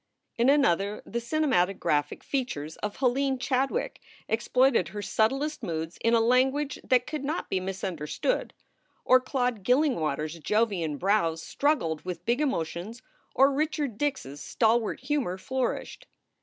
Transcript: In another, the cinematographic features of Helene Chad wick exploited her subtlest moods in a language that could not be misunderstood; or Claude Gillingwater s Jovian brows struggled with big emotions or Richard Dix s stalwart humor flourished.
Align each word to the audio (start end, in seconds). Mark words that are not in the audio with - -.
In 0.35 0.49
another, 0.49 1.03
the 1.05 1.19
cinematographic 1.19 2.23
features 2.23 2.75
of 2.77 2.95
Helene 2.97 3.37
Chad 3.37 3.69
wick 3.69 4.01
exploited 4.27 4.87
her 4.87 5.01
subtlest 5.03 5.61
moods 5.61 5.99
in 6.03 6.15
a 6.15 6.19
language 6.19 6.79
that 6.83 7.05
could 7.05 7.23
not 7.23 7.51
be 7.51 7.59
misunderstood; 7.59 8.55
or 9.05 9.19
Claude 9.19 9.63
Gillingwater 9.63 10.25
s 10.25 10.39
Jovian 10.39 10.97
brows 10.97 11.43
struggled 11.43 12.03
with 12.03 12.25
big 12.25 12.41
emotions 12.41 13.03
or 13.35 13.53
Richard 13.53 13.99
Dix 13.99 14.25
s 14.25 14.41
stalwart 14.41 15.01
humor 15.01 15.37
flourished. 15.37 16.07